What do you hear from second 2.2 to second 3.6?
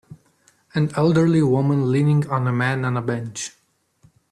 on a man on a bench.